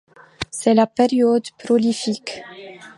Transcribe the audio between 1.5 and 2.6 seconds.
prolifique.